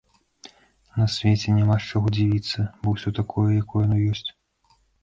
[1.01, 4.29] На свеце няма з чаго дзівіцца, бо ўсё такое, якое яно ёсць.